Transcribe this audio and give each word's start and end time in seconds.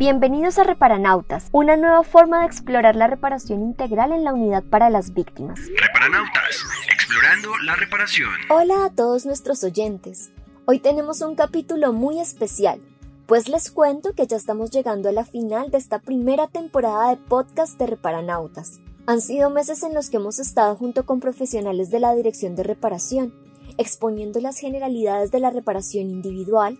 Bienvenidos 0.00 0.56
a 0.56 0.64
Reparanautas, 0.64 1.50
una 1.52 1.76
nueva 1.76 2.02
forma 2.04 2.40
de 2.40 2.46
explorar 2.46 2.96
la 2.96 3.06
reparación 3.06 3.60
integral 3.60 4.12
en 4.12 4.24
la 4.24 4.32
unidad 4.32 4.64
para 4.64 4.88
las 4.88 5.12
víctimas. 5.12 5.60
Reparanautas, 5.76 6.64
explorando 6.90 7.50
la 7.66 7.76
reparación. 7.76 8.30
Hola 8.48 8.86
a 8.86 8.94
todos 8.94 9.26
nuestros 9.26 9.62
oyentes. 9.62 10.32
Hoy 10.64 10.78
tenemos 10.78 11.20
un 11.20 11.34
capítulo 11.34 11.92
muy 11.92 12.18
especial, 12.18 12.80
pues 13.26 13.50
les 13.50 13.70
cuento 13.70 14.14
que 14.14 14.26
ya 14.26 14.38
estamos 14.38 14.70
llegando 14.70 15.10
a 15.10 15.12
la 15.12 15.26
final 15.26 15.70
de 15.70 15.76
esta 15.76 15.98
primera 15.98 16.46
temporada 16.46 17.10
de 17.10 17.18
podcast 17.18 17.78
de 17.78 17.88
Reparanautas. 17.88 18.80
Han 19.06 19.20
sido 19.20 19.50
meses 19.50 19.82
en 19.82 19.92
los 19.92 20.08
que 20.08 20.16
hemos 20.16 20.38
estado 20.38 20.76
junto 20.76 21.04
con 21.04 21.20
profesionales 21.20 21.90
de 21.90 22.00
la 22.00 22.14
Dirección 22.14 22.56
de 22.56 22.62
Reparación, 22.62 23.34
exponiendo 23.76 24.40
las 24.40 24.56
generalidades 24.56 25.30
de 25.30 25.40
la 25.40 25.50
reparación 25.50 26.08
individual, 26.08 26.78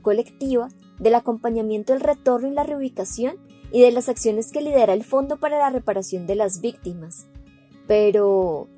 colectiva, 0.00 0.70
del 0.98 1.14
acompañamiento 1.14 1.92
del 1.92 2.02
retorno 2.02 2.48
y 2.48 2.52
la 2.52 2.64
reubicación 2.64 3.36
y 3.70 3.82
de 3.82 3.90
las 3.92 4.08
acciones 4.08 4.52
que 4.52 4.60
lidera 4.60 4.94
el 4.94 5.04
Fondo 5.04 5.38
para 5.38 5.58
la 5.58 5.70
Reparación 5.70 6.26
de 6.26 6.36
las 6.36 6.60
Víctimas. 6.60 7.26
Pero, 7.86 8.68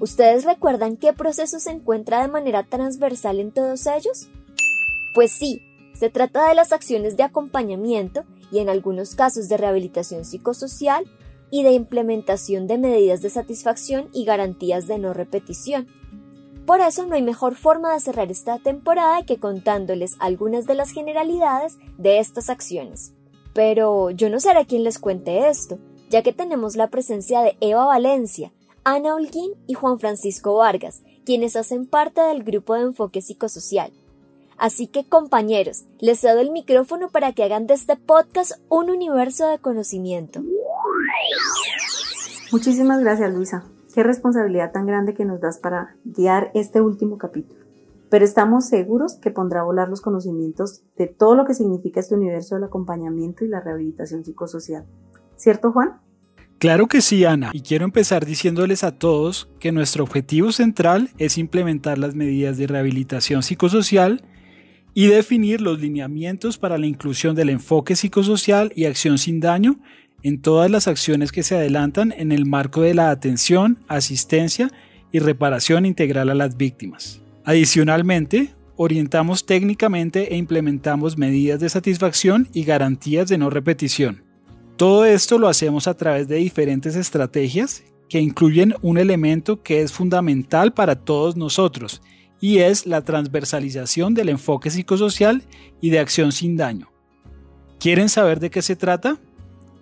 ¿ustedes 0.00 0.44
recuerdan 0.44 0.96
qué 0.96 1.12
proceso 1.12 1.60
se 1.60 1.70
encuentra 1.70 2.22
de 2.22 2.28
manera 2.28 2.62
transversal 2.64 3.40
en 3.40 3.52
todos 3.52 3.86
ellos? 3.86 4.28
Pues 5.14 5.32
sí, 5.32 5.62
se 5.94 6.10
trata 6.10 6.48
de 6.48 6.54
las 6.54 6.72
acciones 6.72 7.16
de 7.16 7.24
acompañamiento 7.24 8.24
y 8.52 8.60
en 8.60 8.68
algunos 8.68 9.14
casos 9.14 9.48
de 9.48 9.56
rehabilitación 9.56 10.24
psicosocial 10.24 11.04
y 11.50 11.62
de 11.62 11.72
implementación 11.72 12.66
de 12.66 12.78
medidas 12.78 13.22
de 13.22 13.30
satisfacción 13.30 14.08
y 14.12 14.24
garantías 14.24 14.86
de 14.86 14.98
no 14.98 15.14
repetición. 15.14 15.88
Por 16.68 16.82
eso 16.82 17.06
no 17.06 17.14
hay 17.14 17.22
mejor 17.22 17.54
forma 17.54 17.94
de 17.94 18.00
cerrar 18.00 18.30
esta 18.30 18.58
temporada 18.58 19.24
que 19.24 19.40
contándoles 19.40 20.16
algunas 20.18 20.66
de 20.66 20.74
las 20.74 20.90
generalidades 20.90 21.78
de 21.96 22.18
estas 22.18 22.50
acciones. 22.50 23.14
Pero 23.54 24.10
yo 24.10 24.28
no 24.28 24.38
seré 24.38 24.66
quien 24.66 24.84
les 24.84 24.98
cuente 24.98 25.48
esto, 25.48 25.78
ya 26.10 26.22
que 26.22 26.34
tenemos 26.34 26.76
la 26.76 26.88
presencia 26.88 27.40
de 27.40 27.56
Eva 27.62 27.86
Valencia, 27.86 28.52
Ana 28.84 29.14
Holguín 29.14 29.52
y 29.66 29.72
Juan 29.72 29.98
Francisco 29.98 30.56
Vargas, 30.56 31.00
quienes 31.24 31.56
hacen 31.56 31.86
parte 31.86 32.20
del 32.20 32.44
grupo 32.44 32.74
de 32.74 32.82
enfoque 32.82 33.22
psicosocial. 33.22 33.90
Así 34.58 34.88
que 34.88 35.08
compañeros, 35.08 35.84
les 36.00 36.20
cedo 36.20 36.40
el 36.40 36.50
micrófono 36.50 37.08
para 37.08 37.32
que 37.32 37.44
hagan 37.44 37.66
de 37.66 37.72
este 37.72 37.96
podcast 37.96 38.60
un 38.68 38.90
universo 38.90 39.48
de 39.48 39.58
conocimiento. 39.58 40.42
Muchísimas 42.52 43.00
gracias 43.00 43.32
Luisa. 43.32 43.64
Qué 43.94 44.02
responsabilidad 44.02 44.72
tan 44.72 44.86
grande 44.86 45.14
que 45.14 45.24
nos 45.24 45.40
das 45.40 45.58
para 45.58 45.96
guiar 46.04 46.50
este 46.54 46.80
último 46.80 47.16
capítulo. 47.18 47.64
Pero 48.10 48.24
estamos 48.24 48.66
seguros 48.66 49.14
que 49.16 49.30
pondrá 49.30 49.60
a 49.60 49.64
volar 49.64 49.88
los 49.88 50.00
conocimientos 50.00 50.82
de 50.96 51.06
todo 51.06 51.34
lo 51.34 51.44
que 51.44 51.54
significa 51.54 52.00
este 52.00 52.14
universo 52.14 52.54
del 52.54 52.64
acompañamiento 52.64 53.44
y 53.44 53.48
la 53.48 53.60
rehabilitación 53.60 54.24
psicosocial. 54.24 54.86
¿Cierto, 55.36 55.72
Juan? 55.72 56.00
Claro 56.58 56.88
que 56.88 57.00
sí, 57.00 57.24
Ana, 57.24 57.50
y 57.52 57.60
quiero 57.60 57.84
empezar 57.84 58.26
diciéndoles 58.26 58.82
a 58.82 58.90
todos 58.90 59.48
que 59.60 59.70
nuestro 59.70 60.02
objetivo 60.02 60.50
central 60.50 61.10
es 61.16 61.38
implementar 61.38 61.98
las 61.98 62.14
medidas 62.16 62.56
de 62.56 62.66
rehabilitación 62.66 63.42
psicosocial 63.42 64.24
y 64.92 65.06
definir 65.06 65.60
los 65.60 65.78
lineamientos 65.80 66.58
para 66.58 66.76
la 66.76 66.86
inclusión 66.86 67.36
del 67.36 67.50
enfoque 67.50 67.94
psicosocial 67.94 68.72
y 68.74 68.86
acción 68.86 69.18
sin 69.18 69.38
daño 69.38 69.78
en 70.22 70.40
todas 70.40 70.70
las 70.70 70.88
acciones 70.88 71.32
que 71.32 71.42
se 71.42 71.56
adelantan 71.56 72.12
en 72.16 72.32
el 72.32 72.46
marco 72.46 72.82
de 72.82 72.94
la 72.94 73.10
atención, 73.10 73.78
asistencia 73.88 74.70
y 75.12 75.20
reparación 75.20 75.86
integral 75.86 76.30
a 76.30 76.34
las 76.34 76.56
víctimas. 76.56 77.20
Adicionalmente, 77.44 78.54
orientamos 78.76 79.46
técnicamente 79.46 80.34
e 80.34 80.36
implementamos 80.36 81.16
medidas 81.16 81.60
de 81.60 81.68
satisfacción 81.68 82.48
y 82.52 82.64
garantías 82.64 83.28
de 83.28 83.38
no 83.38 83.50
repetición. 83.50 84.24
Todo 84.76 85.04
esto 85.04 85.38
lo 85.38 85.48
hacemos 85.48 85.88
a 85.88 85.94
través 85.94 86.28
de 86.28 86.36
diferentes 86.36 86.94
estrategias 86.94 87.82
que 88.08 88.20
incluyen 88.20 88.74
un 88.80 88.98
elemento 88.98 89.62
que 89.62 89.82
es 89.82 89.92
fundamental 89.92 90.72
para 90.72 90.96
todos 90.96 91.36
nosotros 91.36 92.00
y 92.40 92.58
es 92.58 92.86
la 92.86 93.02
transversalización 93.02 94.14
del 94.14 94.28
enfoque 94.28 94.70
psicosocial 94.70 95.42
y 95.80 95.90
de 95.90 95.98
acción 95.98 96.32
sin 96.32 96.56
daño. 96.56 96.90
¿Quieren 97.80 98.08
saber 98.08 98.40
de 98.40 98.50
qué 98.50 98.62
se 98.62 98.76
trata? 98.76 99.18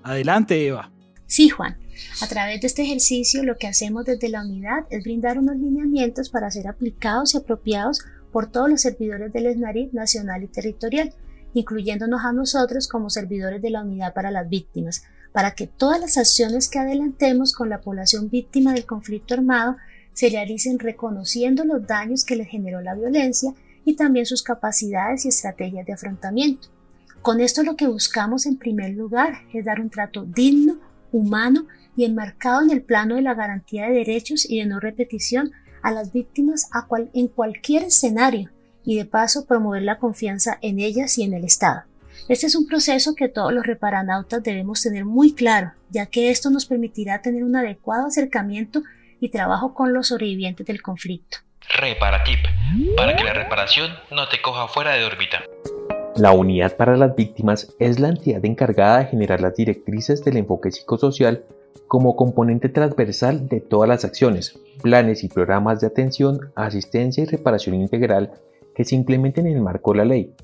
Adelante, 0.07 0.65
Eva. 0.65 0.93
Sí, 1.27 1.49
Juan. 1.49 1.77
A 2.23 2.29
través 2.29 2.61
de 2.61 2.69
este 2.69 2.83
ejercicio 2.83 3.43
lo 3.43 3.57
que 3.57 3.67
hacemos 3.67 4.05
desde 4.05 4.29
la 4.29 4.43
unidad 4.43 4.87
es 4.91 5.03
brindar 5.03 5.37
unos 5.37 5.57
lineamientos 5.57 6.31
para 6.31 6.49
ser 6.49 6.69
aplicados 6.69 7.35
y 7.35 7.39
apropiados 7.39 8.05
por 8.31 8.49
todos 8.49 8.71
los 8.71 8.83
servidores 8.83 9.33
del 9.33 9.47
ESNARIP 9.47 9.93
nacional 9.95 10.45
y 10.45 10.47
territorial, 10.47 11.13
incluyéndonos 11.55 12.25
a 12.25 12.33
nosotros 12.33 12.87
como 12.87 13.11
servidores 13.11 13.61
de 13.61 13.71
la 13.71 13.83
unidad 13.83 14.15
para 14.15 14.31
las 14.31 14.49
víctimas, 14.49 15.03
para 15.33 15.57
que 15.57 15.67
todas 15.67 16.01
las 16.01 16.17
acciones 16.19 16.69
que 16.69 16.79
adelantemos 16.79 17.53
con 17.53 17.69
la 17.69 17.81
población 17.81 18.31
víctima 18.31 18.75
del 18.75 18.87
conflicto 18.87 19.35
armado 19.35 19.77
se 20.13 20.29
realicen 20.29 20.79
reconociendo 20.79 21.65
los 21.65 21.85
daños 21.85 22.25
que 22.25 22.37
le 22.37 22.45
generó 22.45 22.81
la 22.81 22.95
violencia 22.95 23.55
y 23.85 23.97
también 23.97 24.25
sus 24.25 24.45
capacidades 24.45 25.25
y 25.25 25.31
estrategias 25.31 25.85
de 25.85 25.95
afrontamiento. 25.95 26.76
Con 27.23 27.41
esto 27.41 27.63
lo 27.63 27.77
que 27.77 27.89
buscamos 27.89 28.47
en 28.47 28.59
primer 28.59 28.95
lugar 28.95 29.43
es 29.53 29.65
dar 29.65 29.81
un 29.81 29.91
trato 29.91 30.25
digno, 30.25 30.79
humano 31.13 31.67
y 31.97 32.05
enmarcado 32.05 32.63
en 32.63 32.71
el 32.71 32.83
plano 32.83 33.17
de 33.17 33.23
la 33.23 33.35
garantía 33.35 33.87
de 33.87 33.95
derechos 33.95 34.49
y 34.49 34.61
de 34.61 34.67
no 34.67 34.81
repetición 34.81 35.53
a 35.83 35.91
las 35.91 36.13
víctimas 36.13 36.69
en 37.15 37.29
cualquier 37.29 37.85
escenario 37.85 38.51
y 38.85 38.97
de 38.97 39.05
paso 39.05 39.47
promover 39.47 39.83
la 39.83 39.99
confianza 39.99 40.59
en 40.63 40.79
ellas 40.79 41.19
y 41.19 41.25
en 41.25 41.35
el 41.35 41.45
Estado. 41.45 41.83
Este 42.29 42.47
es 42.47 42.57
un 42.57 42.67
proceso 42.67 43.15
que 43.15 43.29
todos 43.29 43.53
los 43.53 43.67
reparanautas 43.67 44.43
debemos 44.43 44.83
tener 44.83 45.05
muy 45.05 45.33
claro, 45.35 45.73
ya 45.91 46.07
que 46.07 46.31
esto 46.31 46.51
nos 46.51 46.67
permitirá 46.67 47.23
tener 47.23 47.45
un 47.45 47.55
adecuado 47.57 48.07
acercamiento 48.07 48.83
y 49.21 49.29
trabajo 49.29 49.75
con 49.75 49.93
los 49.93 50.09
sobrevivientes 50.09 50.67
del 50.67 50.83
conflicto. 50.83 51.39
Reparatip, 51.79 52.39
para 52.97 53.17
que 53.17 53.25
la 53.25 53.33
reparación 53.33 53.93
no 54.11 54.29
te 54.29 54.41
coja 54.41 54.69
fuera 54.69 54.95
de 54.95 55.05
órbita. 55.05 55.43
La 56.17 56.33
Unidad 56.33 56.77
para 56.79 56.97
las 56.97 57.15
Víctimas 57.15 57.75
es 57.79 58.01
la 58.01 58.09
entidad 58.09 58.43
encargada 58.47 59.01
de 59.01 59.05
generar 59.05 59.43
las 59.43 59.55
directrices 59.55 60.25
del 60.25 60.39
enfoque 60.39 60.71
psicosocial 60.71 61.45
como 61.89 62.17
componente 62.17 62.71
transversal 62.71 63.49
de 63.49 63.61
todas 63.61 63.87
las 63.87 64.07
acciones, 64.07 64.59
planes 64.83 65.25
y 65.25 65.29
programas 65.29 65.81
de 65.81 65.89
atención, 65.89 66.53
asistencia 66.55 67.23
y 67.23 67.27
reparación 67.27 67.75
integral 67.75 68.33
que 68.75 68.87
se 68.87 68.95
implementen 68.95 69.47
en 69.47 69.57
el 69.57 69.63
marco 69.63 69.93
de 69.93 69.99
la 69.99 70.05
ley, 70.07 70.35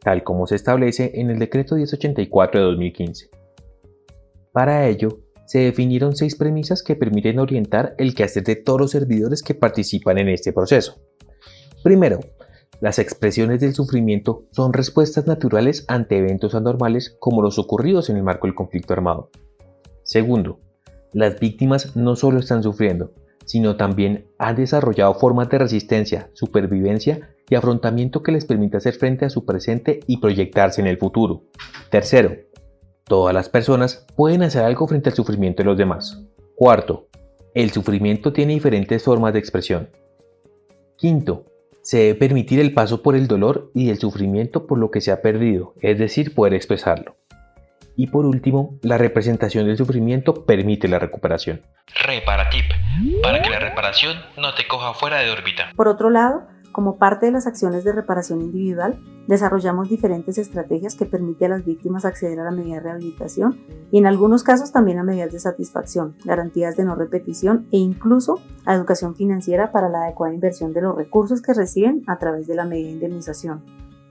tal 0.00 0.24
como 0.24 0.46
se 0.46 0.54
establece 0.54 1.12
en 1.14 1.30
el 1.30 1.38
Decreto 1.38 1.74
1084 1.74 2.60
de 2.60 2.66
2015. 2.66 3.30
Para 4.52 4.88
ello, 4.88 5.20
se 5.46 5.58
definieron 5.58 6.16
seis 6.16 6.36
premisas 6.36 6.82
que 6.82 6.96
permiten 6.96 7.38
orientar 7.38 7.94
el 7.98 8.14
quehacer 8.14 8.44
de 8.44 8.56
todos 8.56 8.80
los 8.80 8.90
servidores 8.92 9.42
que 9.42 9.54
participan 9.54 10.16
en 10.16 10.30
este 10.30 10.54
proceso. 10.54 10.96
Primero, 11.82 12.20
las 12.80 12.98
expresiones 12.98 13.60
del 13.60 13.74
sufrimiento 13.74 14.44
son 14.52 14.72
respuestas 14.72 15.26
naturales 15.26 15.84
ante 15.88 16.18
eventos 16.18 16.54
anormales 16.54 17.16
como 17.18 17.42
los 17.42 17.58
ocurridos 17.58 18.08
en 18.08 18.16
el 18.16 18.22
marco 18.22 18.46
del 18.46 18.54
conflicto 18.54 18.92
armado. 18.92 19.30
Segundo, 20.04 20.60
las 21.12 21.40
víctimas 21.40 21.96
no 21.96 22.14
solo 22.14 22.38
están 22.38 22.62
sufriendo, 22.62 23.12
sino 23.44 23.76
también 23.76 24.28
han 24.38 24.56
desarrollado 24.56 25.14
formas 25.14 25.48
de 25.48 25.58
resistencia, 25.58 26.30
supervivencia 26.34 27.34
y 27.48 27.56
afrontamiento 27.56 28.22
que 28.22 28.30
les 28.30 28.44
permite 28.44 28.76
hacer 28.76 28.94
frente 28.94 29.24
a 29.24 29.30
su 29.30 29.44
presente 29.44 30.00
y 30.06 30.18
proyectarse 30.18 30.80
en 30.80 30.86
el 30.86 30.98
futuro. 30.98 31.44
Tercero, 31.90 32.36
todas 33.04 33.34
las 33.34 33.48
personas 33.48 34.06
pueden 34.14 34.42
hacer 34.42 34.64
algo 34.64 34.86
frente 34.86 35.08
al 35.08 35.16
sufrimiento 35.16 35.62
de 35.62 35.68
los 35.68 35.78
demás. 35.78 36.22
Cuarto, 36.54 37.08
el 37.54 37.70
sufrimiento 37.70 38.32
tiene 38.32 38.54
diferentes 38.54 39.02
formas 39.02 39.32
de 39.32 39.38
expresión. 39.38 39.88
Quinto, 40.96 41.46
se 41.88 41.96
debe 41.96 42.16
permitir 42.16 42.60
el 42.60 42.74
paso 42.74 43.02
por 43.02 43.16
el 43.16 43.28
dolor 43.28 43.70
y 43.74 43.88
el 43.88 43.98
sufrimiento 43.98 44.66
por 44.66 44.76
lo 44.76 44.90
que 44.90 45.00
se 45.00 45.10
ha 45.10 45.22
perdido, 45.22 45.72
es 45.80 45.98
decir, 45.98 46.34
poder 46.34 46.52
expresarlo. 46.52 47.16
Y 47.96 48.08
por 48.08 48.26
último, 48.26 48.78
la 48.82 48.98
representación 48.98 49.66
del 49.66 49.78
sufrimiento 49.78 50.44
permite 50.44 50.86
la 50.86 50.98
recuperación. 50.98 51.62
Reparatip, 52.04 52.66
para 53.22 53.40
que 53.40 53.48
la 53.48 53.58
reparación 53.58 54.18
no 54.36 54.52
te 54.52 54.68
coja 54.68 54.92
fuera 54.92 55.20
de 55.20 55.30
órbita. 55.30 55.72
Por 55.74 55.88
otro 55.88 56.10
lado, 56.10 56.46
como 56.72 56.96
parte 56.96 57.26
de 57.26 57.32
las 57.32 57.46
acciones 57.46 57.84
de 57.84 57.92
reparación 57.92 58.40
individual, 58.40 59.00
desarrollamos 59.26 59.88
diferentes 59.88 60.38
estrategias 60.38 60.94
que 60.94 61.06
permiten 61.06 61.52
a 61.52 61.56
las 61.56 61.64
víctimas 61.64 62.04
acceder 62.04 62.40
a 62.40 62.44
la 62.44 62.50
medida 62.50 62.76
de 62.76 62.80
rehabilitación 62.80 63.58
y 63.90 63.98
en 63.98 64.06
algunos 64.06 64.42
casos 64.42 64.72
también 64.72 64.98
a 64.98 65.04
medidas 65.04 65.32
de 65.32 65.40
satisfacción, 65.40 66.16
garantías 66.24 66.76
de 66.76 66.84
no 66.84 66.94
repetición 66.94 67.66
e 67.72 67.78
incluso 67.78 68.40
a 68.64 68.74
educación 68.74 69.14
financiera 69.14 69.72
para 69.72 69.88
la 69.88 70.04
adecuada 70.04 70.34
inversión 70.34 70.72
de 70.72 70.82
los 70.82 70.96
recursos 70.96 71.42
que 71.42 71.54
reciben 71.54 72.02
a 72.06 72.18
través 72.18 72.46
de 72.46 72.54
la 72.54 72.64
medida 72.64 72.88
de 72.88 72.94
indemnización. 72.94 73.64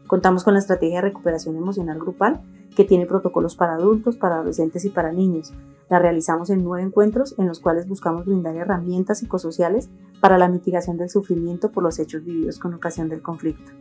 Contamos 0.07 0.43
con 0.43 0.53
la 0.53 0.59
estrategia 0.59 0.97
de 0.97 1.09
recuperación 1.09 1.57
emocional 1.57 1.99
grupal 1.99 2.41
que 2.77 2.83
tiene 2.83 3.07
protocolos 3.07 3.55
para 3.55 3.73
adultos, 3.73 4.17
para 4.17 4.35
adolescentes 4.35 4.85
y 4.85 4.89
para 4.89 5.11
niños. 5.11 5.51
La 5.89 5.97
realizamos 5.97 6.51
en 6.51 6.63
nueve 6.63 6.85
encuentros 6.85 7.33
en 7.39 7.47
los 7.47 7.59
cuales 7.59 7.87
buscamos 7.87 8.27
brindar 8.27 8.55
herramientas 8.55 9.17
psicosociales 9.17 9.89
para 10.21 10.37
la 10.37 10.47
mitigación 10.47 10.95
del 10.95 11.09
sufrimiento 11.09 11.71
por 11.71 11.81
los 11.81 11.97
hechos 11.97 12.23
vividos 12.23 12.59
con 12.59 12.75
ocasión 12.75 13.09
del 13.09 13.23
conflicto. 13.23 13.71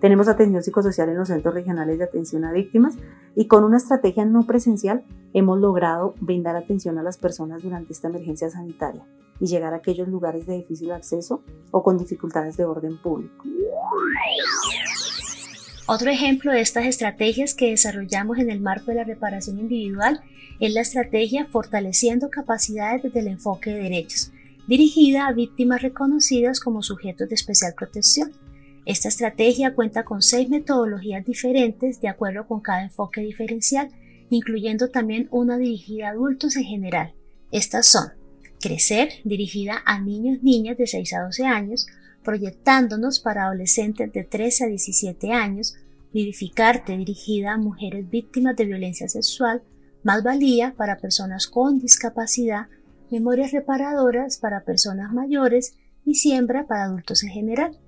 Tenemos 0.00 0.28
atención 0.28 0.62
psicosocial 0.62 1.08
en 1.08 1.16
los 1.16 1.28
centros 1.28 1.52
regionales 1.52 1.98
de 1.98 2.04
atención 2.04 2.44
a 2.44 2.52
víctimas 2.52 2.94
y 3.34 3.48
con 3.48 3.64
una 3.64 3.78
estrategia 3.78 4.24
no 4.24 4.46
presencial 4.46 5.02
hemos 5.32 5.58
logrado 5.58 6.14
brindar 6.20 6.54
atención 6.54 6.96
a 6.98 7.02
las 7.02 7.18
personas 7.18 7.60
durante 7.60 7.92
esta 7.92 8.06
emergencia 8.06 8.50
sanitaria 8.50 9.04
y 9.40 9.46
llegar 9.46 9.74
a 9.74 9.78
aquellos 9.78 10.06
lugares 10.06 10.46
de 10.46 10.58
difícil 10.58 10.92
acceso 10.92 11.42
o 11.72 11.82
con 11.82 11.98
dificultades 11.98 12.56
de 12.56 12.66
orden 12.66 12.98
público. 12.98 13.44
Otro 15.86 16.10
ejemplo 16.10 16.50
de 16.50 16.62
estas 16.62 16.86
estrategias 16.86 17.52
que 17.52 17.68
desarrollamos 17.68 18.38
en 18.38 18.50
el 18.50 18.60
marco 18.60 18.86
de 18.86 18.94
la 18.94 19.04
reparación 19.04 19.58
individual 19.58 20.22
es 20.58 20.72
la 20.72 20.80
estrategia 20.80 21.44
Fortaleciendo 21.44 22.30
capacidades 22.30 23.02
desde 23.02 23.20
el 23.20 23.28
enfoque 23.28 23.70
de 23.70 23.82
derechos, 23.82 24.32
dirigida 24.66 25.26
a 25.26 25.32
víctimas 25.32 25.82
reconocidas 25.82 26.58
como 26.58 26.82
sujetos 26.82 27.28
de 27.28 27.34
especial 27.34 27.74
protección. 27.76 28.32
Esta 28.86 29.08
estrategia 29.08 29.74
cuenta 29.74 30.04
con 30.04 30.22
seis 30.22 30.48
metodologías 30.48 31.24
diferentes 31.24 32.00
de 32.00 32.08
acuerdo 32.08 32.46
con 32.48 32.62
cada 32.62 32.82
enfoque 32.82 33.20
diferencial, 33.20 33.90
incluyendo 34.30 34.88
también 34.88 35.28
una 35.30 35.58
dirigida 35.58 36.08
a 36.08 36.10
adultos 36.12 36.56
en 36.56 36.64
general. 36.64 37.12
Estas 37.50 37.86
son 37.86 38.12
Crecer, 38.64 39.10
dirigida 39.24 39.82
a 39.84 40.00
niños, 40.00 40.42
niñas 40.42 40.78
de 40.78 40.86
6 40.86 41.12
a 41.12 41.20
12 41.24 41.44
años, 41.44 41.86
proyectándonos 42.24 43.20
para 43.20 43.44
adolescentes 43.44 44.12
de 44.12 44.24
13 44.24 44.64
a 44.64 44.66
17 44.68 45.32
años, 45.32 45.76
Vivificarte, 46.12 46.96
dirigida 46.96 47.54
a 47.54 47.58
mujeres 47.58 48.08
víctimas 48.08 48.54
de 48.56 48.66
violencia 48.66 49.08
sexual, 49.08 49.62
Más 50.04 50.22
valía 50.22 50.74
para 50.76 50.98
personas 50.98 51.48
con 51.48 51.80
discapacidad, 51.80 52.68
Memorias 53.10 53.52
reparadoras 53.52 54.38
para 54.38 54.64
personas 54.64 55.12
mayores 55.12 55.74
y 56.04 56.14
Siembra 56.14 56.66
para 56.66 56.84
adultos 56.84 57.22
en 57.24 57.30
general. 57.30 57.78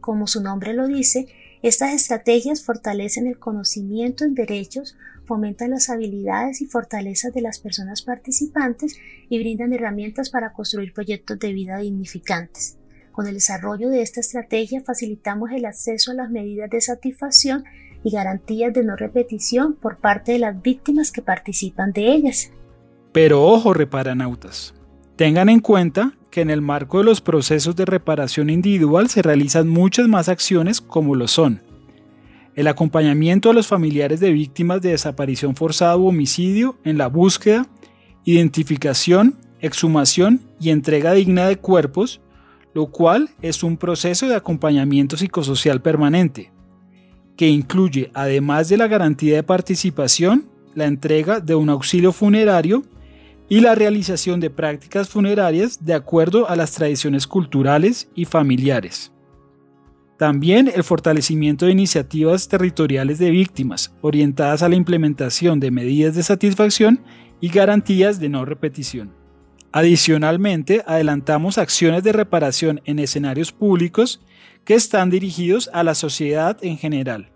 Como 0.00 0.26
su 0.26 0.42
nombre 0.42 0.74
lo 0.74 0.86
dice, 0.86 1.28
estas 1.62 1.92
estrategias 1.92 2.62
fortalecen 2.64 3.26
el 3.26 3.38
conocimiento 3.38 4.24
en 4.24 4.34
derechos, 4.34 4.96
fomentan 5.26 5.70
las 5.70 5.90
habilidades 5.90 6.60
y 6.60 6.66
fortalezas 6.66 7.32
de 7.32 7.42
las 7.42 7.58
personas 7.58 8.02
participantes 8.02 8.98
y 9.28 9.38
brindan 9.38 9.72
herramientas 9.72 10.30
para 10.30 10.52
construir 10.52 10.92
proyectos 10.92 11.38
de 11.38 11.52
vida 11.52 11.78
dignificantes. 11.78 12.79
Con 13.12 13.26
el 13.26 13.34
desarrollo 13.34 13.88
de 13.88 14.02
esta 14.02 14.20
estrategia 14.20 14.82
facilitamos 14.82 15.50
el 15.52 15.64
acceso 15.64 16.12
a 16.12 16.14
las 16.14 16.30
medidas 16.30 16.70
de 16.70 16.80
satisfacción 16.80 17.64
y 18.02 18.10
garantías 18.10 18.72
de 18.72 18.84
no 18.84 18.96
repetición 18.96 19.74
por 19.74 19.98
parte 19.98 20.32
de 20.32 20.38
las 20.38 20.60
víctimas 20.62 21.12
que 21.12 21.22
participan 21.22 21.92
de 21.92 22.12
ellas. 22.12 22.50
Pero 23.12 23.44
ojo, 23.44 23.74
reparanautas. 23.74 24.74
Tengan 25.16 25.48
en 25.48 25.60
cuenta 25.60 26.14
que 26.30 26.40
en 26.40 26.50
el 26.50 26.62
marco 26.62 26.98
de 26.98 27.04
los 27.04 27.20
procesos 27.20 27.76
de 27.76 27.84
reparación 27.84 28.48
individual 28.48 29.08
se 29.08 29.22
realizan 29.22 29.68
muchas 29.68 30.08
más 30.08 30.28
acciones 30.28 30.80
como 30.80 31.14
lo 31.14 31.28
son 31.28 31.60
el 32.54 32.68
acompañamiento 32.68 33.50
a 33.50 33.54
los 33.54 33.66
familiares 33.66 34.20
de 34.20 34.32
víctimas 34.32 34.82
de 34.82 34.90
desaparición 34.90 35.56
forzada 35.56 35.96
u 35.96 36.08
homicidio 36.08 36.78
en 36.84 36.98
la 36.98 37.06
búsqueda, 37.06 37.66
identificación, 38.24 39.36
exhumación 39.60 40.40
y 40.60 40.70
entrega 40.70 41.12
digna 41.12 41.46
de 41.46 41.56
cuerpos, 41.56 42.20
lo 42.74 42.86
cual 42.86 43.30
es 43.42 43.62
un 43.62 43.76
proceso 43.76 44.28
de 44.28 44.36
acompañamiento 44.36 45.16
psicosocial 45.16 45.82
permanente, 45.82 46.52
que 47.36 47.48
incluye, 47.48 48.10
además 48.14 48.68
de 48.68 48.76
la 48.76 48.88
garantía 48.88 49.36
de 49.36 49.42
participación, 49.42 50.48
la 50.74 50.86
entrega 50.86 51.40
de 51.40 51.54
un 51.54 51.68
auxilio 51.68 52.12
funerario 52.12 52.82
y 53.48 53.60
la 53.60 53.74
realización 53.74 54.38
de 54.40 54.50
prácticas 54.50 55.08
funerarias 55.08 55.84
de 55.84 55.94
acuerdo 55.94 56.48
a 56.48 56.54
las 56.54 56.72
tradiciones 56.72 57.26
culturales 57.26 58.08
y 58.14 58.24
familiares. 58.24 59.12
También 60.18 60.70
el 60.72 60.84
fortalecimiento 60.84 61.64
de 61.64 61.72
iniciativas 61.72 62.46
territoriales 62.46 63.18
de 63.18 63.30
víctimas, 63.30 63.92
orientadas 64.02 64.62
a 64.62 64.68
la 64.68 64.76
implementación 64.76 65.58
de 65.60 65.70
medidas 65.70 66.14
de 66.14 66.22
satisfacción 66.22 67.00
y 67.40 67.48
garantías 67.48 68.20
de 68.20 68.28
no 68.28 68.44
repetición. 68.44 69.19
Adicionalmente, 69.72 70.82
adelantamos 70.84 71.56
acciones 71.56 72.02
de 72.02 72.12
reparación 72.12 72.80
en 72.86 72.98
escenarios 72.98 73.52
públicos 73.52 74.20
que 74.64 74.74
están 74.74 75.10
dirigidos 75.10 75.70
a 75.72 75.84
la 75.84 75.94
sociedad 75.94 76.58
en 76.62 76.76
general, 76.76 77.30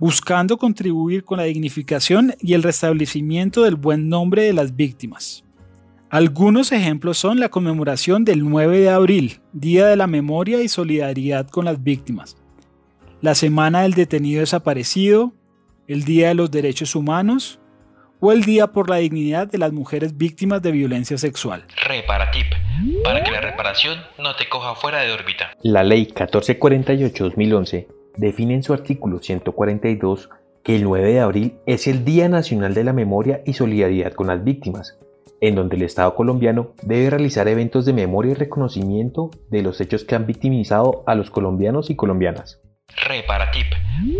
buscando 0.00 0.56
contribuir 0.56 1.22
con 1.22 1.38
la 1.38 1.44
dignificación 1.44 2.34
y 2.40 2.54
el 2.54 2.64
restablecimiento 2.64 3.62
del 3.62 3.76
buen 3.76 4.08
nombre 4.08 4.42
de 4.42 4.52
las 4.52 4.74
víctimas. 4.74 5.44
Algunos 6.10 6.72
ejemplos 6.72 7.18
son 7.18 7.38
la 7.38 7.48
conmemoración 7.48 8.24
del 8.24 8.48
9 8.48 8.80
de 8.80 8.90
abril, 8.90 9.40
Día 9.52 9.86
de 9.86 9.96
la 9.96 10.08
Memoria 10.08 10.60
y 10.60 10.68
Solidaridad 10.68 11.48
con 11.48 11.64
las 11.64 11.82
Víctimas, 11.82 12.36
la 13.20 13.36
Semana 13.36 13.82
del 13.82 13.94
Detenido 13.94 14.40
Desaparecido, 14.40 15.32
el 15.86 16.04
Día 16.04 16.28
de 16.28 16.34
los 16.34 16.50
Derechos 16.50 16.96
Humanos 16.96 17.60
o 18.26 18.32
el 18.32 18.42
Día 18.42 18.68
por 18.68 18.88
la 18.88 18.96
Dignidad 18.96 19.48
de 19.48 19.58
las 19.58 19.70
Mujeres 19.70 20.16
Víctimas 20.16 20.62
de 20.62 20.72
Violencia 20.72 21.18
Sexual. 21.18 21.66
Reparatip, 21.86 22.46
para 23.02 23.22
que 23.22 23.30
la 23.30 23.42
reparación 23.42 23.98
no 24.18 24.34
te 24.34 24.48
coja 24.48 24.74
fuera 24.74 25.02
de 25.02 25.12
órbita. 25.12 25.50
La 25.62 25.84
Ley 25.84 26.06
1448-2011 26.06 27.86
define 28.16 28.54
en 28.54 28.62
su 28.62 28.72
artículo 28.72 29.18
142 29.18 30.30
que 30.62 30.76
el 30.76 30.84
9 30.84 31.12
de 31.12 31.20
abril 31.20 31.58
es 31.66 31.86
el 31.86 32.06
Día 32.06 32.30
Nacional 32.30 32.72
de 32.72 32.84
la 32.84 32.94
Memoria 32.94 33.42
y 33.44 33.52
Solidaridad 33.52 34.14
con 34.14 34.28
las 34.28 34.42
Víctimas, 34.42 34.98
en 35.42 35.56
donde 35.56 35.76
el 35.76 35.82
Estado 35.82 36.14
colombiano 36.14 36.72
debe 36.82 37.10
realizar 37.10 37.46
eventos 37.48 37.84
de 37.84 37.92
memoria 37.92 38.32
y 38.32 38.36
reconocimiento 38.36 39.32
de 39.50 39.60
los 39.60 39.82
hechos 39.82 40.04
que 40.04 40.14
han 40.14 40.24
victimizado 40.24 41.04
a 41.06 41.14
los 41.14 41.28
colombianos 41.28 41.90
y 41.90 41.96
colombianas. 41.96 42.63
Reparatip, 43.06 43.66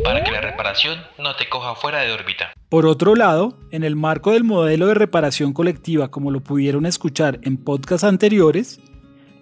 para 0.03 0.25
que 0.25 0.31
la 0.31 0.41
reparación 0.41 0.99
no 1.19 1.35
te 1.37 1.49
coja 1.49 1.75
fuera 1.75 2.01
de 2.01 2.13
órbita. 2.13 2.53
Por 2.69 2.87
otro 2.87 3.15
lado, 3.15 3.59
en 3.71 3.85
el 3.85 3.97
marco 3.97 4.33
del 4.33 4.45
modelo 4.45 4.87
de 4.87 4.95
reparación 4.95 5.53
colectiva, 5.53 6.11
como 6.11 6.31
lo 6.31 6.41
pudieron 6.41 6.85
escuchar 6.87 7.39
en 7.43 7.57
podcasts 7.57 8.05
anteriores, 8.05 8.81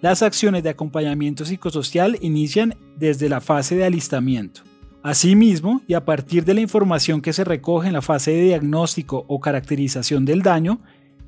las 0.01 0.21
acciones 0.21 0.63
de 0.63 0.69
acompañamiento 0.69 1.45
psicosocial 1.45 2.17
inician 2.21 2.75
desde 2.95 3.29
la 3.29 3.41
fase 3.41 3.75
de 3.75 3.85
alistamiento. 3.85 4.61
Asimismo, 5.01 5.81
y 5.87 5.95
a 5.95 6.05
partir 6.05 6.45
de 6.45 6.53
la 6.53 6.61
información 6.61 7.21
que 7.21 7.33
se 7.33 7.43
recoge 7.43 7.87
en 7.87 7.93
la 7.93 8.01
fase 8.01 8.31
de 8.31 8.43
diagnóstico 8.43 9.25
o 9.27 9.39
caracterización 9.39 10.25
del 10.25 10.41
daño, 10.41 10.81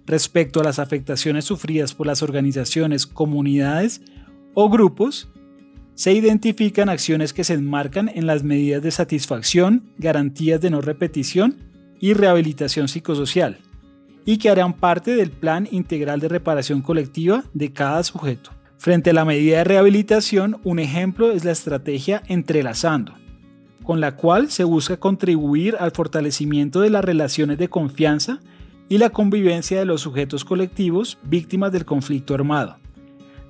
respecto 0.06 0.62
a 0.62 0.64
las 0.64 0.80
afectaciones 0.80 1.46
sufridas 1.46 1.94
por 1.94 2.08
las 2.08 2.22
organizaciones, 2.22 3.08
comunidades 3.08 4.02
o 4.54 4.70
grupos, 4.70 5.30
se 5.96 6.12
identifican 6.12 6.90
acciones 6.90 7.32
que 7.32 7.46
se 7.46 7.54
enmarcan 7.54 8.12
en 8.14 8.28
las 8.28 8.44
medidas 8.44 8.84
de 8.84 8.92
satisfacción, 8.92 9.84
garantías 9.98 10.60
de 10.60 10.70
no 10.70 10.82
repetición 10.82 11.56
y 12.00 12.14
rehabilitación 12.14 12.90
psicosocial, 12.90 13.60
y 14.25 14.38
que 14.38 14.50
harán 14.50 14.74
parte 14.74 15.16
del 15.16 15.32
plan 15.32 15.68
integral 15.72 16.20
de 16.20 16.28
reparación 16.28 16.82
colectiva 16.82 17.46
de 17.54 17.72
cada 17.72 18.04
sujeto. 18.04 18.52
Frente 18.78 19.12
a 19.12 19.14
la 19.14 19.24
medida 19.24 19.60
de 19.60 19.64
rehabilitación, 19.64 20.60
un 20.66 20.80
ejemplo 20.80 21.32
es 21.32 21.46
la 21.46 21.52
estrategia 21.52 22.22
entrelazando, 22.28 23.14
con 23.84 24.02
la 24.02 24.18
cual 24.18 24.52
se 24.52 24.66
busca 24.66 24.98
contribuir 24.98 25.78
al 25.80 25.92
fortalecimiento 25.92 26.82
de 26.82 26.90
las 26.90 27.06
relaciones 27.06 27.58
de 27.58 27.70
confianza 27.70 28.42
y 28.90 28.98
la 28.98 29.12
convivencia 29.12 29.80
de 29.80 29.86
los 29.86 30.02
sujetos 30.02 30.44
colectivos 30.44 31.18
víctimas 31.24 31.72
del 31.72 31.86
conflicto 31.86 32.34
armado 32.34 32.80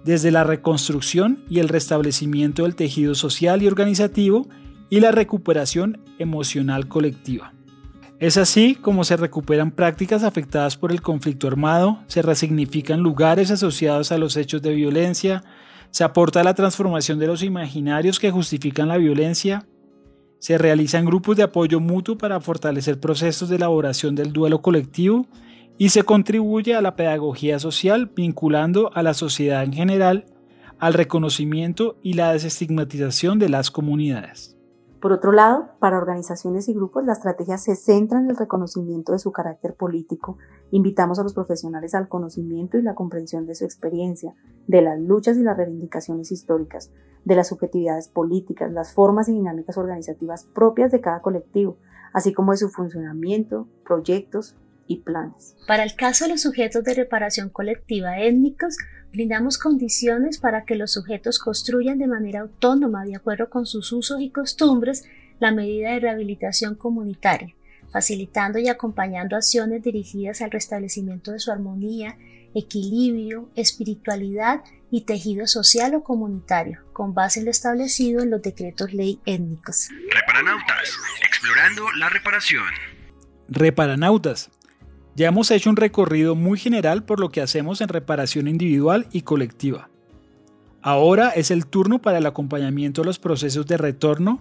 desde 0.06 0.30
la 0.30 0.44
reconstrucción 0.44 1.40
y 1.50 1.60
el 1.60 1.68
restablecimiento 1.68 2.64
del 2.64 2.76
tejido 2.76 3.16
social 3.16 3.64
y 3.64 3.68
organizativo 3.68 4.48
y 4.90 5.00
la 5.00 5.12
recuperación 5.12 6.00
emocional 6.20 6.88
colectiva. 6.88 7.54
Es 8.20 8.38
así 8.38 8.76
como 8.76 9.04
se 9.04 9.18
recuperan 9.18 9.72
prácticas 9.72 10.24
afectadas 10.24 10.78
por 10.78 10.92
el 10.92 11.02
conflicto 11.02 11.48
armado, 11.48 12.00
se 12.06 12.22
resignifican 12.22 13.02
lugares 13.02 13.50
asociados 13.50 14.12
a 14.12 14.20
los 14.20 14.38
hechos 14.38 14.62
de 14.62 14.76
violencia, 14.76 15.44
se 15.90 16.04
aporta 16.04 16.44
la 16.44 16.54
transformación 16.54 17.18
de 17.18 17.28
los 17.28 17.42
imaginarios 17.42 18.20
que 18.20 18.32
justifican 18.32 18.88
la 18.88 18.98
violencia, 18.98 19.66
se 20.38 20.60
realizan 20.60 21.06
grupos 21.06 21.36
de 21.36 21.44
apoyo 21.44 21.80
mutuo 21.80 22.16
para 22.16 22.40
fortalecer 22.40 23.00
procesos 23.00 23.50
de 23.50 23.56
elaboración 23.56 24.14
del 24.14 24.32
duelo 24.32 24.62
colectivo 24.62 25.28
y 25.78 25.90
se 25.90 26.04
contribuye 26.04 26.76
a 26.76 26.82
la 26.82 26.96
pedagogía 26.96 27.60
social 27.60 28.12
vinculando 28.16 28.92
a 28.94 29.04
la 29.04 29.14
sociedad 29.14 29.64
en 29.64 29.74
general 29.74 30.26
al 30.80 30.94
reconocimiento 30.94 31.98
y 32.02 32.14
la 32.14 32.34
desestigmatización 32.34 33.40
de 33.40 33.50
las 33.50 33.72
comunidades. 33.72 34.56
Por 35.02 35.12
otro 35.12 35.32
lado, 35.32 35.70
para 35.80 35.98
organizaciones 35.98 36.68
y 36.68 36.74
grupos, 36.74 37.06
la 37.06 37.14
estrategia 37.14 37.58
se 37.58 37.76
centra 37.76 38.20
en 38.20 38.30
el 38.30 38.38
reconocimiento 38.38 39.12
de 39.12 39.20
su 39.20 39.32
carácter 39.32 39.76
político. 39.76 40.38
Invitamos 40.72 41.20
a 41.20 41.24
los 41.24 41.34
profesionales 41.34 41.94
al 41.94 42.08
conocimiento 42.08 42.78
y 42.78 42.82
la 42.82 42.96
comprensión 42.96 43.46
de 43.46 43.54
su 43.54 43.66
experiencia, 43.66 44.34
de 44.68 44.82
las 44.82 45.00
luchas 45.00 45.38
y 45.38 45.44
las 45.44 45.58
reivindicaciones 45.58 46.32
históricas, 46.32 46.92
de 47.24 47.36
las 47.36 47.50
subjetividades 47.50 48.08
políticas, 48.08 48.72
las 48.72 48.94
formas 48.94 49.30
y 49.30 49.34
dinámicas 49.34 49.78
organizativas 49.78 50.46
propias 50.46 50.92
de 50.92 51.02
cada 51.02 51.22
colectivo, 51.22 51.78
así 52.12 52.34
como 52.34 52.54
de 52.54 52.58
su 52.58 52.70
funcionamiento, 52.70 53.68
proyectos, 53.86 54.58
y 54.88 54.98
planes. 54.98 55.56
Para 55.68 55.84
el 55.84 55.96
caso 55.96 56.26
de 56.26 56.32
los 56.32 56.42
sujetos 56.42 56.84
de 56.84 56.94
reparación 56.94 57.50
colectiva 57.50 58.20
étnicos, 58.20 58.78
Brindamos 59.16 59.58
condiciones 59.58 60.40
para 60.40 60.66
que 60.66 60.76
los 60.76 60.92
sujetos 60.92 61.40
construyan 61.40 61.98
de 61.98 62.06
manera 62.06 62.42
autónoma, 62.42 63.06
de 63.06 63.16
acuerdo 63.16 63.50
con 63.50 63.66
sus 63.66 63.94
usos 63.94 64.20
y 64.20 64.30
costumbres, 64.30 65.06
la 65.40 65.54
medida 65.54 65.92
de 65.92 66.02
rehabilitación 66.02 66.76
comunitaria, 66.76 67.56
facilitando 67.94 68.60
y 68.60 68.68
acompañando 68.68 69.38
acciones 69.38 69.82
dirigidas 69.82 70.42
al 70.42 70.52
restablecimiento 70.52 71.32
de 71.32 71.40
su 71.40 71.50
armonía, 71.50 72.18
equilibrio, 72.54 73.50
espiritualidad 73.56 74.66
y 74.92 75.06
tejido 75.06 75.48
social 75.48 75.96
o 75.96 76.04
comunitario, 76.04 76.82
con 76.92 77.14
base 77.14 77.40
en 77.40 77.46
lo 77.46 77.52
establecido 77.52 78.22
en 78.22 78.32
los 78.32 78.42
decretos 78.42 78.94
ley 78.94 79.22
étnicos. 79.26 79.88
Reparanautas, 80.12 80.92
explorando 81.26 81.90
la 82.00 82.10
reparación. 82.10 82.66
Reparanautas, 83.48 84.50
ya 85.16 85.28
hemos 85.28 85.50
hecho 85.52 85.70
un 85.70 85.78
recorrido 85.78 86.36
muy 86.36 86.60
general 86.60 87.04
por 87.04 87.20
lo 87.20 87.30
que 87.30 87.42
hacemos 87.42 87.82
en 87.82 87.88
reparación 87.88 88.48
individual 88.48 89.08
y 89.12 89.22
colectiva. 89.22 89.90
Ahora 90.82 91.30
es 91.30 91.52
el 91.52 91.66
turno 91.66 92.00
para 92.02 92.20
el 92.20 92.26
acompañamiento 92.26 93.02
a 93.02 93.06
los 93.06 93.18
procesos 93.18 93.66
de 93.66 93.78
retorno, 93.78 94.38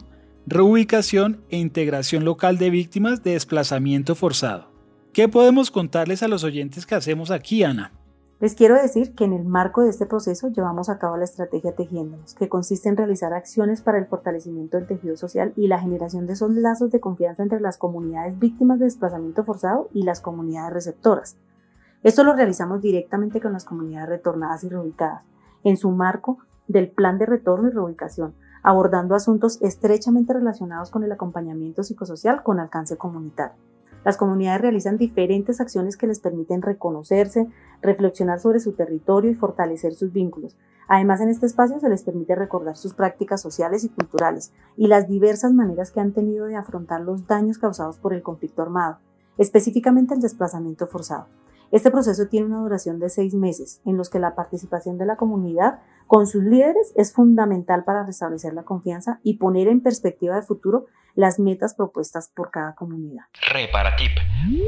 reubicación 0.46 1.40
e 1.48 1.58
integración 1.58 2.24
local 2.24 2.58
de 2.58 2.70
víctimas 2.70 3.22
de 3.22 3.32
desplazamiento 3.32 4.14
forzado. 4.14 4.70
¿Qué 5.12 5.28
podemos 5.28 5.70
contarles 5.70 6.22
a 6.22 6.28
los 6.28 6.44
oyentes 6.44 6.86
que 6.86 6.96
hacemos 6.96 7.30
aquí, 7.30 7.62
Ana? 7.62 7.92
Les 8.40 8.56
quiero 8.56 8.74
decir 8.74 9.14
que 9.14 9.24
en 9.24 9.32
el 9.32 9.44
marco 9.44 9.82
de 9.82 9.90
este 9.90 10.06
proceso 10.06 10.48
llevamos 10.48 10.88
a 10.88 10.98
cabo 10.98 11.16
la 11.16 11.24
estrategia 11.24 11.76
Tejiéndonos, 11.76 12.34
que 12.34 12.48
consiste 12.48 12.88
en 12.88 12.96
realizar 12.96 13.32
acciones 13.32 13.80
para 13.80 13.96
el 13.96 14.06
fortalecimiento 14.06 14.76
del 14.76 14.88
tejido 14.88 15.16
social 15.16 15.52
y 15.56 15.68
la 15.68 15.78
generación 15.78 16.26
de 16.26 16.32
esos 16.32 16.50
lazos 16.50 16.90
de 16.90 16.98
confianza 16.98 17.44
entre 17.44 17.60
las 17.60 17.78
comunidades 17.78 18.36
víctimas 18.38 18.80
de 18.80 18.86
desplazamiento 18.86 19.44
forzado 19.44 19.88
y 19.92 20.02
las 20.02 20.20
comunidades 20.20 20.74
receptoras. 20.74 21.36
Esto 22.02 22.24
lo 22.24 22.34
realizamos 22.34 22.82
directamente 22.82 23.40
con 23.40 23.52
las 23.52 23.64
comunidades 23.64 24.08
retornadas 24.08 24.64
y 24.64 24.68
reubicadas, 24.68 25.22
en 25.62 25.76
su 25.76 25.90
marco 25.90 26.38
del 26.66 26.90
plan 26.90 27.18
de 27.18 27.26
retorno 27.26 27.68
y 27.68 27.72
reubicación, 27.72 28.34
abordando 28.64 29.14
asuntos 29.14 29.62
estrechamente 29.62 30.32
relacionados 30.32 30.90
con 30.90 31.04
el 31.04 31.12
acompañamiento 31.12 31.84
psicosocial 31.84 32.42
con 32.42 32.58
alcance 32.58 32.96
comunitario. 32.96 33.56
Las 34.04 34.16
comunidades 34.16 34.60
realizan 34.60 34.98
diferentes 34.98 35.60
acciones 35.60 35.96
que 35.96 36.06
les 36.06 36.20
permiten 36.20 36.62
reconocerse, 36.62 37.48
reflexionar 37.80 38.38
sobre 38.38 38.60
su 38.60 38.72
territorio 38.72 39.30
y 39.30 39.34
fortalecer 39.34 39.94
sus 39.94 40.12
vínculos. 40.12 40.56
Además, 40.88 41.20
en 41.22 41.30
este 41.30 41.46
espacio 41.46 41.80
se 41.80 41.88
les 41.88 42.02
permite 42.02 42.34
recordar 42.34 42.76
sus 42.76 42.92
prácticas 42.92 43.40
sociales 43.40 43.84
y 43.84 43.88
culturales 43.88 44.52
y 44.76 44.88
las 44.88 45.08
diversas 45.08 45.52
maneras 45.52 45.90
que 45.90 46.00
han 46.00 46.12
tenido 46.12 46.46
de 46.46 46.56
afrontar 46.56 47.00
los 47.00 47.26
daños 47.26 47.58
causados 47.58 47.98
por 47.98 48.12
el 48.12 48.22
conflicto 48.22 48.60
armado, 48.60 48.98
específicamente 49.38 50.14
el 50.14 50.20
desplazamiento 50.20 50.86
forzado. 50.86 51.26
Este 51.72 51.90
proceso 51.90 52.28
tiene 52.28 52.46
una 52.46 52.62
duración 52.62 52.98
de 52.98 53.08
seis 53.08 53.34
meses, 53.34 53.80
en 53.84 53.96
los 53.96 54.10
que 54.10 54.18
la 54.18 54.34
participación 54.34 54.98
de 54.98 55.06
la 55.06 55.16
comunidad 55.16 55.80
con 56.06 56.26
sus 56.26 56.42
líderes 56.42 56.92
es 56.96 57.12
fundamental 57.12 57.84
para 57.84 58.04
restablecer 58.04 58.54
la 58.54 58.64
confianza 58.64 59.20
y 59.22 59.38
poner 59.38 59.68
en 59.68 59.80
perspectiva 59.80 60.36
de 60.36 60.42
futuro 60.42 60.86
las 61.14 61.38
metas 61.38 61.74
propuestas 61.74 62.30
por 62.34 62.50
cada 62.50 62.74
comunidad. 62.74 63.24
Reparatip, 63.52 64.12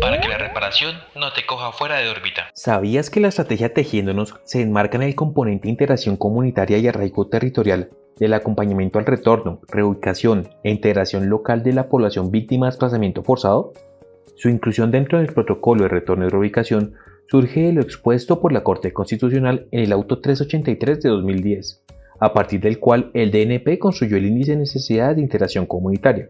para 0.01 0.21
que 0.21 0.29
la 0.29 0.39
reparación 0.39 0.95
no 1.17 1.33
te 1.33 1.45
coja 1.45 1.73
fuera 1.73 1.97
de 1.97 2.09
órbita. 2.09 2.45
¿Sabías 2.55 3.11
que 3.11 3.21
la 3.21 3.29
estrategia 3.29 3.75
Tejiéndonos 3.75 4.41
se 4.45 4.63
enmarca 4.63 4.97
en 4.97 5.03
el 5.03 5.15
componente 5.15 5.69
integración 5.69 6.17
comunitaria 6.17 6.79
y 6.79 6.89
arraigo 6.89 7.29
territorial 7.29 7.91
del 8.19 8.33
acompañamiento 8.33 8.99
al 8.99 9.07
retorno, 9.07 9.61
reubicación 9.69 10.49
e 10.63 10.71
integración 10.71 11.29
local 11.29 11.63
de 11.63 11.73
la 11.73 11.89
población 11.89 12.31
víctima 12.31 12.67
de 12.67 12.71
desplazamiento 12.71 13.23
forzado? 13.23 13.73
Su 14.37 14.51
inclusión 14.51 14.91
dentro 14.91 15.19
del 15.19 15.33
protocolo 15.33 15.85
de 15.85 15.89
retorno 15.89 16.27
y 16.27 16.29
reubicación 16.29 16.95
surge 17.29 17.63
de 17.63 17.73
lo 17.73 17.81
expuesto 17.81 18.41
por 18.41 18.53
la 18.53 18.63
Corte 18.63 18.93
Constitucional 18.93 19.67
en 19.73 19.81
el 19.81 19.93
Auto 19.93 20.21
383 20.21 21.03
de 21.03 21.09
2010, 21.09 21.85
a 22.21 22.33
partir 22.33 22.61
del 22.61 22.79
cual 22.79 23.11
el 23.15 23.31
DNP 23.31 23.79
construyó 23.79 24.19
el 24.19 24.27
índice 24.27 24.53
de 24.53 24.59
necesidad 24.59 25.17
de 25.17 25.23
integración 25.23 25.67
comunitaria. 25.67 26.29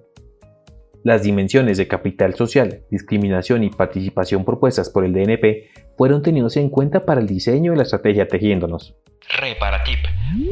Las 1.03 1.23
dimensiones 1.23 1.79
de 1.79 1.89
capital 1.89 2.35
social, 2.35 2.83
discriminación 2.91 3.65
y 3.65 3.71
participación 3.71 4.45
propuestas 4.45 4.89
por 4.89 5.05
el 5.05 5.13
DNP 5.13 5.71
fueron 5.97 6.23
tenidos 6.23 6.57
en 6.57 6.71
cuenta 6.71 7.05
para 7.05 7.21
el 7.21 7.27
diseño 7.27 7.73
de 7.73 7.79
la 7.79 7.83
estrategia 7.85 8.29
Tejiéndonos. 8.29 8.97
Reparatip, 9.41 9.99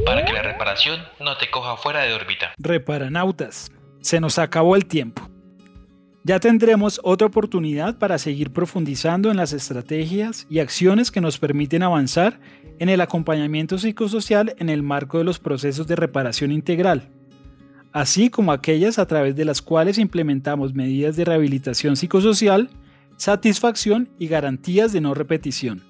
para 0.05 0.25
que 0.25 0.33
la 0.33 0.41
reparación 0.41 0.99
no 1.21 1.37
te 1.37 1.49
coja 1.49 1.77
fuera 1.77 2.03
de 2.03 2.13
órbita. 2.13 2.53
Reparanautas, 2.57 3.71
se 4.01 4.19
nos 4.19 4.39
acabó 4.39 4.75
el 4.75 4.85
tiempo. 4.85 5.34
Ya 6.25 6.39
tendremos 6.39 6.99
otra 7.03 7.27
oportunidad 7.27 7.99
para 7.99 8.17
seguir 8.17 8.51
profundizando 8.51 9.29
en 9.29 9.37
las 9.37 9.53
estrategias 9.53 10.47
y 10.49 10.57
acciones 10.57 11.11
que 11.11 11.21
nos 11.21 11.37
permiten 11.37 11.83
avanzar 11.83 12.39
en 12.79 12.89
el 12.89 12.99
acompañamiento 13.01 13.77
psicosocial 13.77 14.55
en 14.57 14.69
el 14.69 14.81
marco 14.81 15.19
de 15.19 15.23
los 15.23 15.37
procesos 15.37 15.85
de 15.85 15.95
reparación 15.95 16.51
integral, 16.51 17.09
así 17.91 18.31
como 18.31 18.51
aquellas 18.51 18.97
a 18.97 19.05
través 19.05 19.35
de 19.35 19.45
las 19.45 19.61
cuales 19.61 19.99
implementamos 19.99 20.73
medidas 20.73 21.15
de 21.15 21.25
rehabilitación 21.25 21.95
psicosocial, 21.95 22.71
satisfacción 23.17 24.09
y 24.17 24.25
garantías 24.25 24.91
de 24.93 25.01
no 25.01 25.13
repetición. 25.13 25.83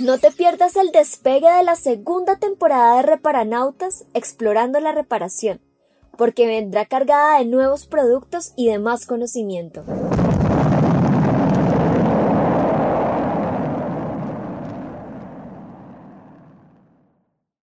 No 0.00 0.18
te 0.18 0.32
pierdas 0.32 0.74
el 0.76 0.90
despegue 0.90 1.50
de 1.50 1.62
la 1.62 1.76
segunda 1.76 2.36
temporada 2.36 2.96
de 2.96 3.02
Reparanautas 3.02 4.06
explorando 4.12 4.80
la 4.80 4.90
reparación 4.92 5.60
porque 6.16 6.46
vendrá 6.46 6.86
cargada 6.86 7.38
de 7.38 7.44
nuevos 7.44 7.86
productos 7.86 8.52
y 8.56 8.68
de 8.68 8.78
más 8.78 9.06
conocimiento. 9.06 9.84